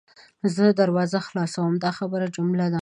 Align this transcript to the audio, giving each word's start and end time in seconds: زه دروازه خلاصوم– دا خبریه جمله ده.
زه 0.55 0.65
دروازه 0.79 1.19
خلاصوم– 1.27 1.73
دا 1.83 1.91
خبریه 1.97 2.29
جمله 2.35 2.67
ده. 2.73 2.79